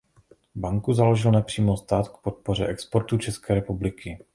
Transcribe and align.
Banku 0.55 0.93
založil 0.93 1.31
nepřímo 1.31 1.77
stát 1.77 2.07
k 2.09 2.17
podpoře 2.17 2.67
exportu 2.67 3.17
České 3.17 3.53
republiky. 3.53 4.23